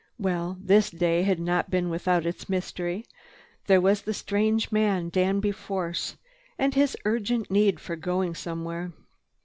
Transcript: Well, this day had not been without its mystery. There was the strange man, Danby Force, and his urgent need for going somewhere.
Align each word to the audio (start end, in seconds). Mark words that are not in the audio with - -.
Well, 0.17 0.57
this 0.59 0.89
day 0.89 1.21
had 1.21 1.39
not 1.39 1.69
been 1.69 1.87
without 1.87 2.25
its 2.25 2.49
mystery. 2.49 3.05
There 3.67 3.79
was 3.79 4.01
the 4.01 4.15
strange 4.15 4.71
man, 4.71 5.09
Danby 5.09 5.51
Force, 5.51 6.17
and 6.57 6.73
his 6.73 6.97
urgent 7.05 7.51
need 7.51 7.79
for 7.79 7.95
going 7.95 8.33
somewhere. 8.33 8.93